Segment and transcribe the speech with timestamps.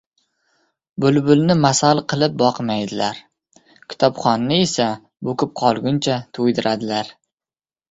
[1.03, 3.21] —Bulbulni masal bilan boqmaydilar,
[3.93, 4.89] kitobxonni esa
[5.31, 7.17] bo‘kib qolguncha to‘ydiradilar.